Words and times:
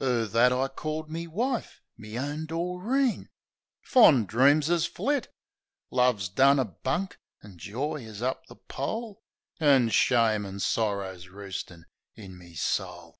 'Er 0.00 0.26
that 0.26 0.52
I 0.52 0.68
called 0.68 1.10
me 1.10 1.26
wife, 1.26 1.82
me 1.96 2.16
own 2.16 2.46
Doreen! 2.46 3.28
Fond 3.80 4.28
dreams 4.28 4.70
'as 4.70 4.86
flit; 4.86 5.34
Love's 5.90 6.28
done 6.28 6.60
a 6.60 6.64
bunk, 6.64 7.18
an' 7.42 7.58
joy 7.58 8.04
is 8.04 8.22
up 8.22 8.46
the 8.46 8.54
pole; 8.54 9.24
An' 9.58 9.88
shame 9.88 10.46
an' 10.46 10.60
sorrer's 10.60 11.28
roostin' 11.30 11.86
in 12.14 12.38
me 12.38 12.54
soul. 12.54 13.18